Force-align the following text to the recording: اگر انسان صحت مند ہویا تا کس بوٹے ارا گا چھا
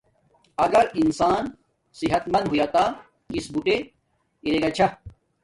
اگر 0.65 0.85
انسان 1.01 1.43
صحت 1.99 2.23
مند 2.33 2.45
ہویا 2.49 2.65
تا 2.73 2.83
کس 3.33 3.45
بوٹے 3.53 3.77
ارا 4.45 4.57
گا 4.65 4.69
چھا 4.75 4.87